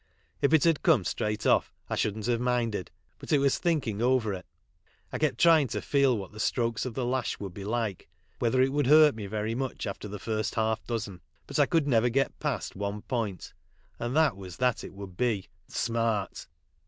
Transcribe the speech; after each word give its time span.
If 0.41 0.51
it 0.51 0.63
had 0.63 0.81
come 0.81 1.03
straight 1.03 1.45
off 1.45 1.71
I 1.87 1.93
shouldn't 1.95 2.25
have 2.25 2.41
minded, 2.41 2.89
but 3.19 3.31
it 3.31 3.37
was 3.37 3.59
thinkiim* 3.59 4.01
over 4.01 4.33
it. 4.33 4.47
I 5.13 5.19
kept 5.19 5.45
Irving 5.45 5.67
to 5.67 5.81
feel 5.83 6.17
what 6.17 6.31
the 6.31 6.39
strokes 6.39 6.87
of 6.87 6.95
the 6.95 7.05
lash 7.05 7.39
would 7.39 7.53
be 7.53 7.63
like 7.63 8.09
whether 8.39 8.63
it 8.63 8.73
would 8.73 8.87
hurt 8.87 9.13
me 9.13 9.27
very 9.27 9.53
much 9.53 9.85
after 9.85 10.07
the 10.07 10.17
1: 10.17 10.37
rst 10.39 10.55
half 10.55 10.83
dozen 10.87 11.17
5 11.19 11.23
but 11.45 11.59
I 11.59 11.67
could 11.67 11.87
never 11.87 12.09
get 12.09 12.39
past 12.39 12.75
one 12.75 13.03
point, 13.03 13.53
and 13.99 14.15
that 14.17 14.35
was 14.35 14.57
that 14.57 14.83
it 14.83 14.95
would 14.95 15.15
be 15.17 15.47
smart. 15.67 16.47